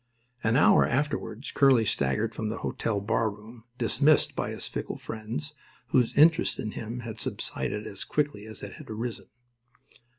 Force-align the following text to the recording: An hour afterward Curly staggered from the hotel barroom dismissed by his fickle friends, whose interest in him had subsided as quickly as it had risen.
An 0.43 0.55
hour 0.55 0.83
afterward 0.87 1.45
Curly 1.53 1.85
staggered 1.85 2.33
from 2.33 2.49
the 2.49 2.57
hotel 2.65 2.99
barroom 2.99 3.65
dismissed 3.77 4.35
by 4.35 4.49
his 4.49 4.67
fickle 4.67 4.97
friends, 4.97 5.53
whose 5.89 6.11
interest 6.17 6.57
in 6.57 6.71
him 6.71 7.01
had 7.01 7.19
subsided 7.19 7.85
as 7.85 8.03
quickly 8.03 8.47
as 8.47 8.63
it 8.63 8.73
had 8.77 8.89
risen. 8.89 9.27